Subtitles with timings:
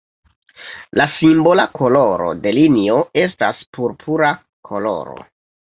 [0.99, 4.37] La simbola koloro de linio estas purpura
[4.73, 5.25] koloro.